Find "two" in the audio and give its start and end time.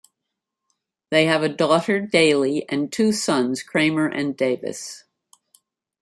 2.91-3.11